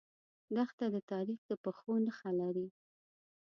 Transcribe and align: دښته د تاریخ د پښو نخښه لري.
دښته 0.55 0.85
د 0.95 0.97
تاریخ 1.11 1.39
د 1.49 1.51
پښو 1.63 1.93
نخښه 2.05 2.31
لري. 2.41 2.67